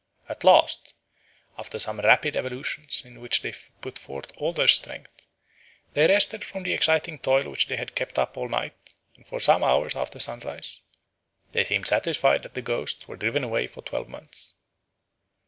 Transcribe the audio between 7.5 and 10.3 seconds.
which they had kept up all night and for some hours after